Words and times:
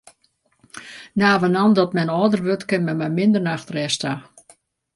Navenant 1.21 1.75
dat 1.79 1.93
men 1.97 2.13
âlder 2.17 2.41
wurdt, 2.45 2.67
kin 2.69 2.83
men 2.85 2.99
mei 3.01 3.11
minder 3.17 3.43
nachtrêst 3.45 3.99
ta. 4.03 4.13